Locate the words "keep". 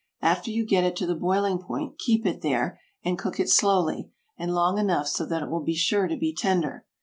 1.99-2.25